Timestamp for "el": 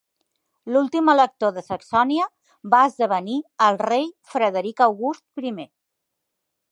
3.67-3.79